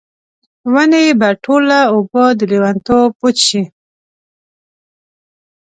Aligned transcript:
ونې 0.73 1.03
به 1.19 1.29
ټوله 1.43 1.79
اوبه، 1.93 2.23
د 2.39 2.41
لیونتوب 2.51 3.11
وچیښي 3.23 3.63